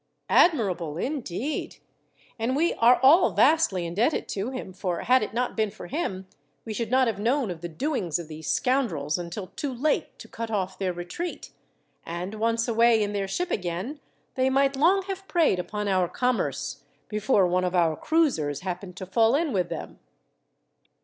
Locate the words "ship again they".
13.27-14.49